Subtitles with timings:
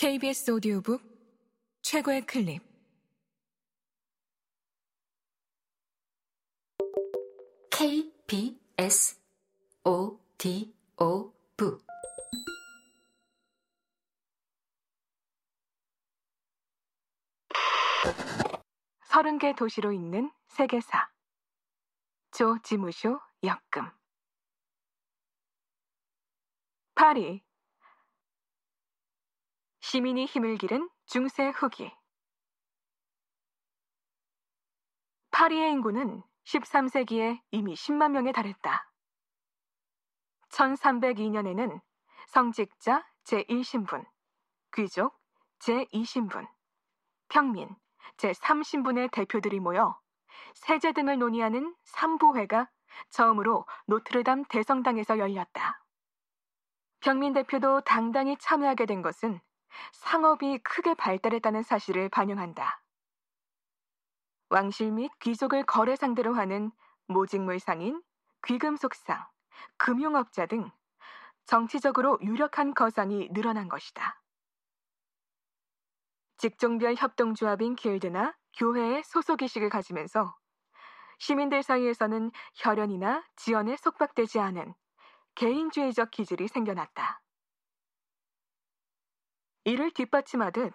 [0.00, 1.02] KBS 오디오북
[1.82, 2.62] 최고의 클립.
[7.70, 9.20] KBS
[9.84, 10.72] 오디오북.
[19.04, 21.10] 서른 개 도시로 있는 세계사.
[22.30, 23.86] 조 지무쇼 역금.
[26.94, 27.42] 파리
[29.90, 31.92] 시민이 힘을 기른 중세 후기
[35.32, 38.88] 파리의 인구는 13세기에 이미 10만 명에 달했다.
[40.50, 41.80] 1302년에는
[42.28, 44.06] 성직자 제1신분,
[44.76, 45.18] 귀족
[45.58, 46.48] 제2신분,
[47.28, 47.74] 평민
[48.18, 49.98] 제3신분의 대표들이 모여
[50.54, 52.70] 세제 등을 논의하는 삼부회가
[53.08, 55.84] 처음으로 노트르담 대성당에서 열렸다.
[57.00, 59.40] 평민 대표도 당당히 참여하게 된 것은
[59.92, 62.82] 상업이 크게 발달했다는 사실을 반영한다.
[64.50, 66.72] 왕실 및 귀족을 거래 상대로 하는
[67.06, 68.02] 모직물 상인,
[68.44, 69.24] 귀금속상,
[69.76, 70.70] 금융업자 등
[71.46, 74.20] 정치적으로 유력한 거상이 늘어난 것이다.
[76.36, 80.36] 직종별 협동조합인 길드나 교회의 소속의식을 가지면서
[81.18, 84.74] 시민들 사이에서는 혈연이나 지연에 속박되지 않은
[85.34, 87.20] 개인주의적 기질이 생겨났다.
[89.64, 90.72] 이를 뒷받침하듯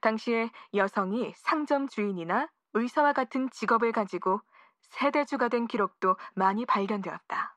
[0.00, 4.40] 당시에 여성이 상점 주인이나 의사와 같은 직업을 가지고
[4.80, 7.56] 세대주가 된 기록도 많이 발견되었다.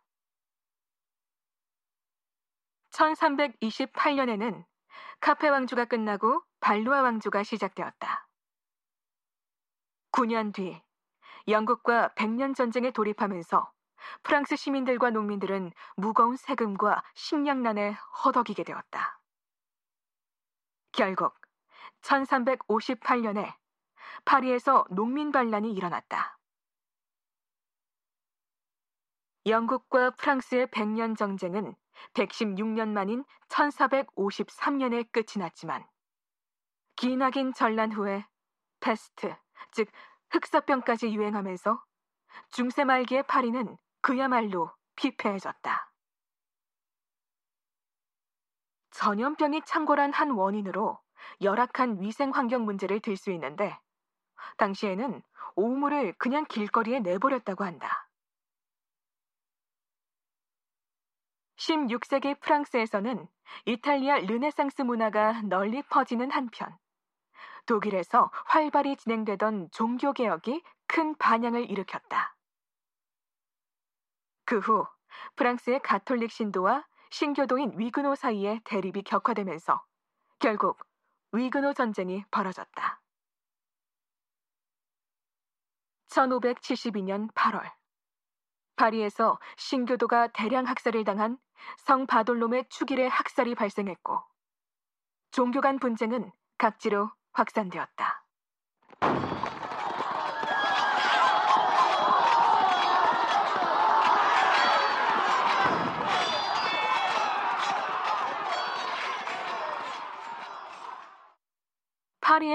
[2.92, 4.66] 1328년에는
[5.20, 8.28] 카페 왕조가 끝나고 발루아 왕조가 시작되었다.
[10.12, 10.82] 9년 뒤
[11.48, 13.72] 영국과 백년 전쟁에 돌입하면서
[14.24, 17.92] 프랑스 시민들과 농민들은 무거운 세금과 식량난에
[18.24, 19.20] 허덕이게 되었다.
[20.96, 21.36] 결국
[22.04, 23.54] 1358년에
[24.24, 26.40] 파리에서 농민 반란이 일어났다.
[29.46, 31.76] 영국과 프랑스의 백년 정쟁은
[32.14, 35.86] 116년 만인 1453년에 끝이 났지만
[36.96, 38.26] 기나긴 전란 후에
[38.80, 39.36] 패스트,
[39.74, 39.90] 즉
[40.30, 41.84] 흑사병까지 유행하면서
[42.52, 45.95] 중세 말기의 파리는 그야말로 피폐해졌다.
[48.96, 50.98] 전염병이 창궐한 한 원인으로
[51.42, 53.78] 열악한 위생 환경 문제를 들 수 있는데
[54.58, 55.22] 당시에는
[55.56, 58.10] 오물을 그냥 길거리에 내버렸다고 한다.
[61.58, 63.28] 16세기 프랑스에서는
[63.66, 66.78] 이탈리아 르네상스 문화가 널리 퍼지는 한편
[67.66, 72.36] 독일에서 활발히 진행되던 종교개혁이 큰 반향을 일으켰다.
[74.46, 74.88] 그 후
[75.36, 79.82] 프랑스의 가톨릭 신도와 신교도인 위그노 사이에 대립이 격화되면서
[80.38, 80.86] 결국
[81.32, 83.02] 위그노 전쟁이 벌어졌다.
[86.10, 87.72] 1572년 8월
[88.76, 91.38] 파리에서 신교도가 대량 학살을 당한
[91.78, 94.22] 성 바돌롬의 축일의 학살이 발생했고
[95.32, 98.26] 종교 간 분쟁은 각지로 확산되었다.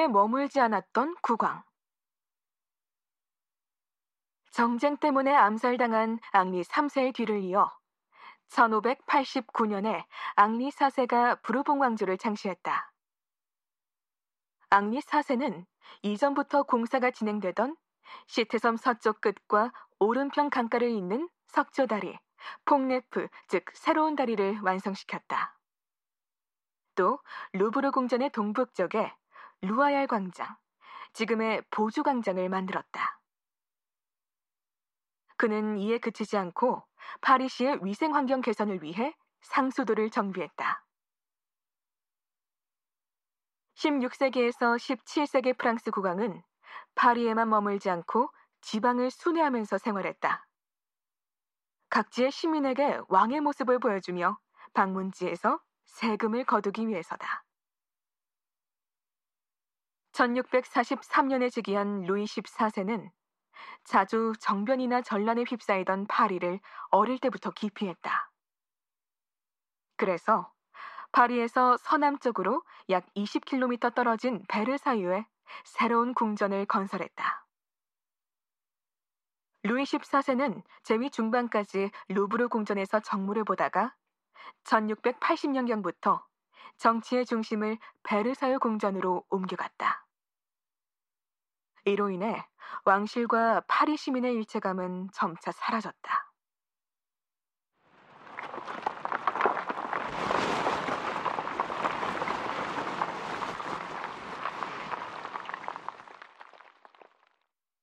[0.00, 1.62] 파리에 머물지 않았던 국왕.
[4.50, 7.70] 정쟁 때문에 암살당한 앙리 3세의 뒤를 이어
[8.48, 10.04] 1589년에
[10.36, 12.92] 앙리 4세가 부르봉 왕조를 창시했다.
[14.70, 15.66] 앙리 4세는
[16.02, 17.76] 이전부터 공사가 진행되던
[18.26, 22.18] 시트섬 서쪽 끝과 오른편 강가를 잇는 석조다리,
[22.64, 25.56] 폭네프, 즉 새로운 다리를 완성시켰다.
[26.94, 27.18] 또
[27.52, 29.12] 루브르 궁전의 동북쪽에
[29.62, 30.56] 루아얄 광장,
[31.12, 33.20] 지금의 보주 광장을 만들었다.
[35.36, 36.82] 그는 이에 그치지 않고
[37.20, 40.84] 파리시의 위생 환경 개선을 위해 상수도를 정비했다.
[43.74, 46.42] 16세기에서 17세기 프랑스 국왕은
[46.94, 48.30] 파리에만 머물지 않고
[48.60, 50.46] 지방을 순회하면서 생활했다.
[51.88, 54.38] 각지의 시민에게 왕의 모습을 보여주며
[54.74, 57.44] 방문지에서 세금을 거두기 위해서다.
[60.12, 63.10] 1643년에 즉위한 루이 14세는
[63.84, 66.60] 자주 정변이나 전란에 휩싸이던 파리를
[66.90, 68.30] 어릴 때부터 기피했다.
[69.96, 70.52] 그래서
[71.12, 75.26] 파리에서 서남쪽으로 약 20km 떨어진 베르사유에
[75.64, 77.46] 새로운 궁전을 건설했다.
[79.62, 83.94] 루이 14세는 재위 중반까지 루브르 궁전에서 정무를 보다가
[84.64, 86.22] 1680년경부터
[86.78, 90.06] 정치의 중심을 베르사유 궁전으로 옮겨갔다.
[91.84, 92.46] 이로 인해
[92.84, 96.30] 왕실과 파리 시민의 일체감은 점차 사라졌다.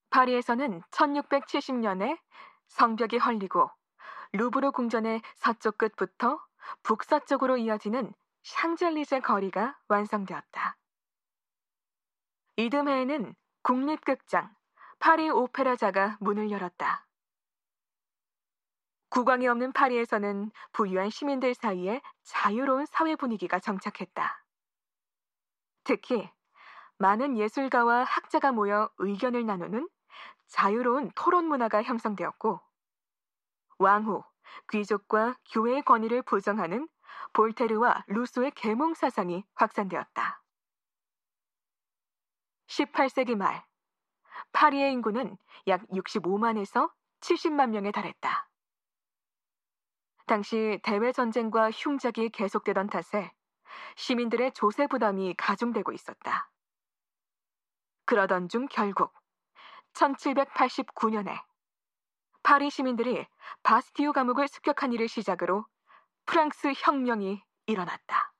[0.09, 2.18] 파리에서는 1670년에
[2.68, 3.69] 성벽이 헐리고
[4.33, 6.39] 루브르 궁전의 서쪽 끝부터
[6.81, 8.13] 북서쪽으로 이어지는
[8.47, 10.77] 샹젤리제 거리가 완성되었다.
[12.55, 14.55] 이듬해에는 국립극장
[14.99, 17.05] 파리 오페라자가 문을 열었다.
[19.09, 24.45] 국왕이 없는 파리에서는 부유한 시민들 사이에 자유로운 사회 분위기가 정착했다.
[25.83, 26.29] 특히
[26.99, 29.89] 많은 예술가와 학자가 모여 의견을 나누는
[30.47, 32.61] 자유로운 토론 문화가 형성되었고,
[33.79, 34.23] 왕후,
[34.69, 36.88] 귀족과 교회의 권위를 부정하는
[37.34, 40.44] 볼테르와 루소의 계몽 사상이 확산되었다.
[42.68, 43.66] 18세기 말,
[44.52, 45.38] 파리의 인구는
[45.68, 46.92] 약 65만에서
[47.22, 48.50] 70만 명에 달했다.
[50.25, 53.31] 당시 대외 전쟁과 흉작이 계속되던 탓에
[53.96, 56.52] 시민들의 조세 부담이 가중되고 있었다.
[58.06, 59.14] 그러던 중 결국
[59.94, 61.42] 1789년에
[62.44, 63.25] 파리 시민들이
[63.64, 65.66] 바스티유 감옥을 습격한 일을 시작으로
[66.27, 68.33] 프랑스 혁명이 일어났다.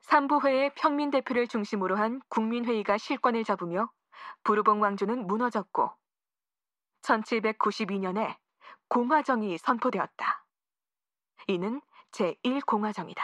[0.00, 3.90] 삼부회의 평민 대표를 중심으로 한 국민회의가 실권을 잡으며
[4.44, 5.90] 부르봉 왕조는 무너졌고
[7.02, 8.38] 1792년에
[8.88, 10.45] 공화정이 선포되었다.
[11.46, 11.80] 이는
[12.12, 13.20] 제1공화정이다.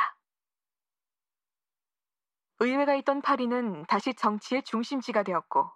[2.61, 5.69] 의회가 있던 파리는 다시 정치의 중심지가 되었고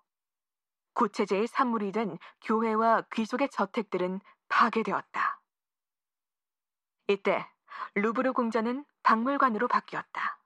[0.94, 5.42] 구체제의 산물이 된 교회와 귀족의 저택들은 파괴되었다.
[7.08, 7.46] 이때
[7.94, 10.40] 루브르 궁전은 박물관으로 바뀌었다.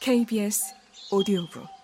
[0.00, 0.74] KBS
[1.10, 1.75] 오디오북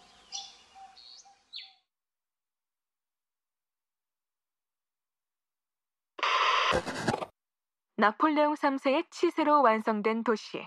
[7.97, 10.67] 나폴레옹 3세의 치세로 완성된 도시.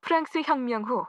[0.00, 1.04] 프랑스 혁명 후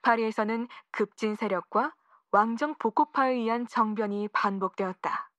[0.00, 1.94] 파리에서는 급진 세력과
[2.30, 5.30] 왕정 복고파에 의한 정변이 반복되었다.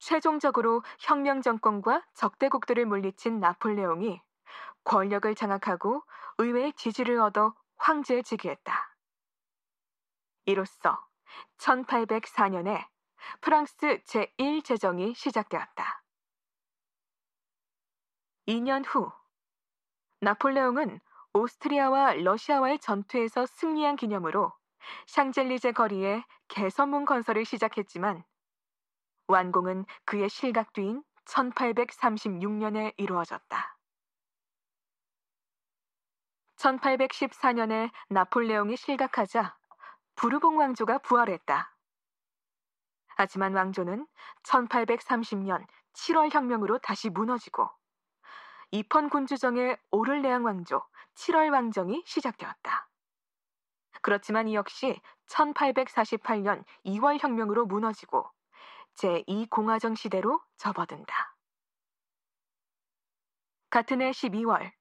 [0.00, 4.20] 최종적으로 혁명 정권과 적대국들을 물리친 나폴레옹이
[4.84, 6.02] 권력을 장악하고
[6.38, 8.96] 의회의 지지를 얻어 황제에 즉위했다.
[10.44, 11.02] 이로써
[11.56, 12.86] 1804년에
[13.40, 16.01] 프랑스 제1제정이 시작되었다.
[18.46, 19.12] 2년 후
[20.20, 21.00] 나폴레옹은
[21.32, 24.52] 오스트리아와 러시아와의 전투에서 승리한 기념으로
[25.06, 28.24] 샹젤리제 거리에 개선문 건설을 시작했지만
[29.28, 33.78] 완공은 그의 실각 뒤인 1836년에 이루어졌다.
[36.56, 39.56] 1814년에 나폴레옹이 실각하자
[40.16, 41.76] 부르봉 왕조가 부활했다.
[43.16, 44.06] 하지만 왕조는
[44.42, 47.70] 1830년 7월 혁명으로 다시 무너지고
[48.74, 50.82] 이펀 군주정의 오를레앙 왕조
[51.14, 52.88] 7월 왕정이 시작되었다.
[54.00, 58.30] 그렇지만 이 역시 1848년 2월 혁명으로 무너지고
[58.94, 61.36] 제2공화정 시대로 접어든다.
[63.68, 64.72] 같은 해 12월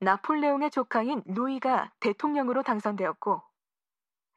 [0.00, 3.42] 나폴레옹의 조카인 루이가 대통령으로 당선되었고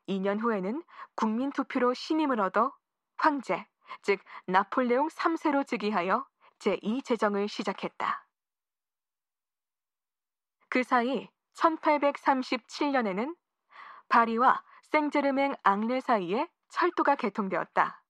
[0.08, 0.84] 2년 후에는
[1.16, 2.76] 국민 투표로 신임을 얻어
[3.18, 3.66] 황제,
[4.04, 6.28] 즉 나폴레옹 3세로 즉위하여
[6.60, 8.23] 제2제정을 시작했다.
[10.74, 13.36] 그 사이 1837년에는
[14.10, 18.04] 파리와 생제르맹 앙레 사이에 철도가 개통되었다.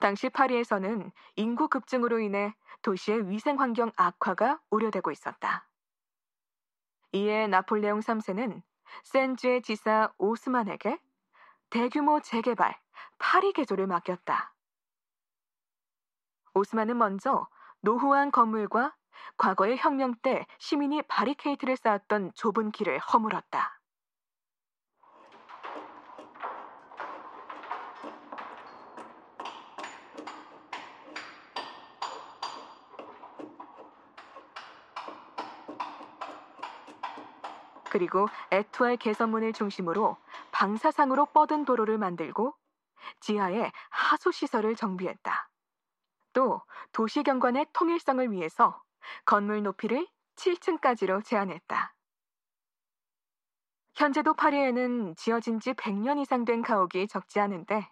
[0.00, 2.52] 당시 파리에서는 인구 급증으로 인해
[2.82, 5.68] 도시의 위생 환경 악화가 우려되고 있었다.
[7.12, 8.60] 이에 나폴레옹 3세는
[9.04, 10.98] 센주의 지사 오스만에게
[11.70, 12.76] 대규모 재개발,
[13.18, 14.52] 파리 개조를 맡겼다.
[16.54, 17.46] 오스만은 먼저
[17.82, 18.96] 노후한 건물과
[19.36, 23.80] 과거의 혁명 때 시민이 바리케이트를 쌓았던 좁은 길을 허물었다.
[37.94, 40.16] 그리고 에투알 개선문을 중심으로
[40.50, 42.52] 방사상으로 뻗은 도로를 만들고
[43.20, 45.48] 지하에 하수시설을 정비했다.
[46.32, 48.83] 또 도시 경관의 통일성을 위해서
[49.24, 50.06] 건물 높이를
[50.36, 51.94] 7층까지로 제한했다.
[53.94, 57.88] 현재도 파리에는 지어진 지 100년 이상 된 가옥이 적지 않은데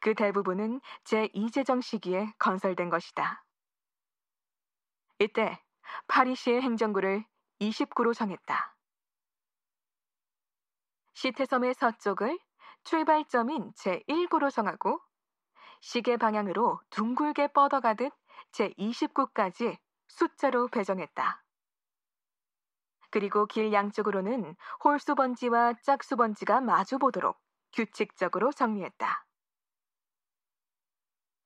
[0.00, 3.44] 그 대부분은 제2제정 시기에 건설된 것이다.
[5.18, 5.58] 이때
[6.08, 7.24] 파리시의 행정구를
[7.60, 8.76] 29로 정했다.
[11.14, 12.38] 시태섬의 서쪽을
[12.84, 15.00] 출발점인 제1구로 정하고
[15.80, 18.12] 시계 방향으로 둥글게 뻗어가듯
[18.52, 19.78] 제29까지
[20.12, 21.42] 숫자로 배정했다.
[23.10, 27.40] 그리고 길 양쪽으로는 홀수 번지와 짝수 번지가 마주 보도록
[27.72, 29.26] 규칙적으로 정리했다.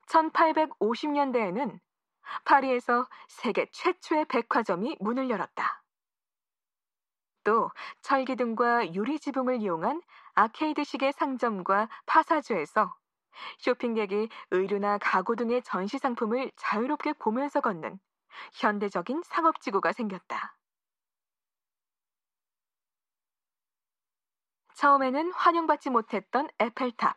[0.09, 1.81] 1850년대에는
[2.45, 5.83] 파리에서 세계 최초의 백화점이 문을 열었다.
[7.45, 7.71] 또
[8.03, 10.03] 철기둥과 유리 지붕을 이용한
[10.35, 12.97] 아케이드식의 상점과 파사주에서
[13.59, 18.01] 쇼핑객이 의류나 가구 등의 전시 상품을 자유롭게 보면서 걷는
[18.55, 20.57] 현대적인 상업지구가 생겼다.
[24.75, 27.17] 처음에는 환영받지 못했던 에펠탑.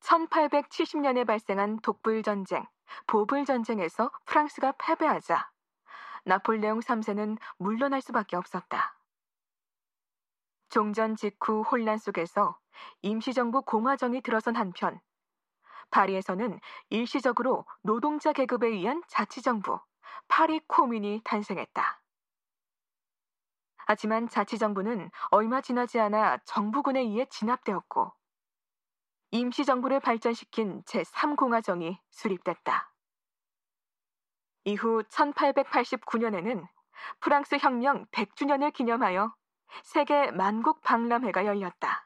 [0.00, 2.66] 1870년에 발생한 독불 전쟁,
[3.06, 5.50] 보불 전쟁에서 프랑스가 패배하자
[6.24, 8.98] 나폴레옹 3세는 물러날 수밖에 없었다.
[10.68, 12.58] 종전 직후 혼란 속에서
[13.02, 15.00] 임시정부 공화정이 들어선 한편
[15.90, 19.78] 파리에서는 일시적으로 노동자 계급에 의한 자치정부
[20.28, 22.02] 파리 코민이 탄생했다.
[23.88, 28.12] 하지만 자치정부는 얼마 지나지 않아 정부군에 의해 진압되었고
[29.30, 32.92] 임시정부를 발전시킨 제3공화정이 수립됐다.
[34.64, 36.66] 이후 1889년에는
[37.20, 39.34] 프랑스 혁명 100주년을 기념하여
[39.84, 42.05] 세계 만국 박람회가 열렸다.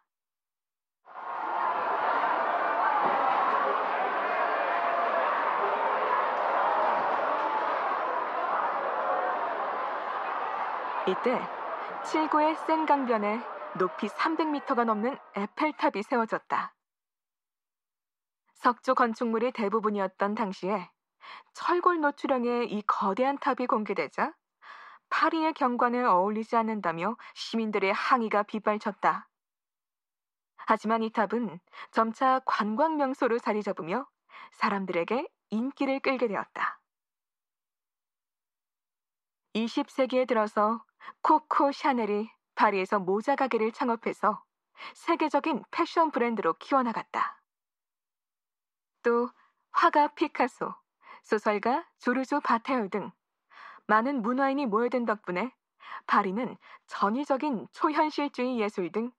[11.07, 11.41] 이때
[12.11, 13.41] 칠구의 센 강변에
[13.79, 16.75] 높이 300m가 넘는 에펠탑이 세워졌다.
[18.55, 20.91] 석조 건축물이 대부분이었던 당시에
[21.55, 24.35] 철골 노출형의 이 거대한 탑이 공개되자
[25.09, 29.29] 파리의 경관에 어울리지 않는다며 시민들의 항의가 빗발쳤다.
[30.57, 34.07] 하지만 이 탑은 점차 관광 명소로 자리 잡으며
[34.53, 36.80] 사람들에게 인기를 끌게 되었다.
[39.55, 40.85] 20세기에 들어서
[41.23, 44.45] 코코 샤넬이 파리에서 모자 가게를 창업해서
[44.95, 47.43] 세계적인 패션 브랜드로 키워나갔다.
[49.03, 49.31] 또
[49.73, 50.75] 화가 피카소,
[51.23, 53.11] 소설가 조르조 바테올 등
[53.87, 55.53] 많은 문화인이 모여든 덕분에
[56.07, 59.11] 파리는 전위적인 초현실주의 예술 등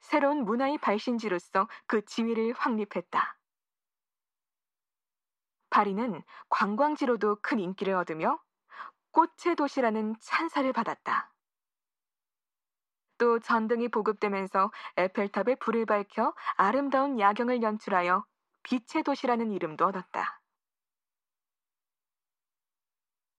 [0.00, 3.38] 새로운 문화의 발신지로서 그 지위를 확립했다.
[5.70, 8.38] 파리는 관광지로도 큰 인기를 얻으며
[9.12, 11.32] 꽃의 도시라는 찬사를 받았다.
[13.18, 18.24] 또 전등이 보급되면서 에펠탑에 불을 밝혀 아름다운 야경을 연출하여
[18.62, 20.37] 빛의 도시라는 이름도 얻었다.